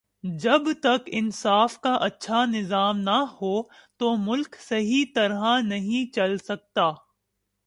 [0.23, 3.61] جب تک انصاف کا اچھا نظام نہ ہو
[3.97, 6.89] تو ملک صحیح طرح نہیں چل سکتا